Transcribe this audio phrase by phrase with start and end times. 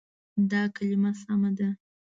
[0.49, 1.69] دا کلمه سمه ده.